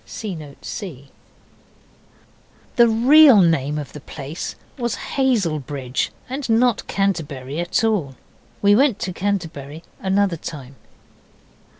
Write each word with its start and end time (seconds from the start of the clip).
(See 0.03 0.33
Note 0.33 0.65
C.) 0.65 1.11
The 2.75 2.87
real 2.87 3.39
name 3.39 3.77
of 3.77 3.93
the 3.93 3.99
place 3.99 4.55
was 4.75 4.95
Hazelbridge, 5.13 6.09
and 6.27 6.49
not 6.49 6.87
Canterbury 6.87 7.59
at 7.59 7.83
all. 7.83 8.15
We 8.63 8.73
went 8.75 8.97
to 8.97 9.13
Canterbury 9.13 9.83
another 10.01 10.37
time. 10.37 10.75